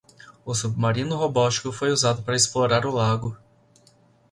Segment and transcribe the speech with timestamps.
[0.43, 3.37] O submarino robótico foi usado para explorar o lago.